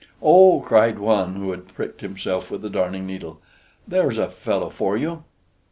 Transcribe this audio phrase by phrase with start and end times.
[0.19, 3.39] "Oh!" cried one, who had pricked himself with the Darning needle,
[3.87, 5.25] "there's a fellow for you!"